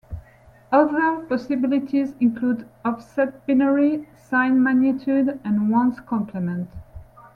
[0.71, 6.71] Other possibilities include offset binary, sign-magnitude, and ones' complement.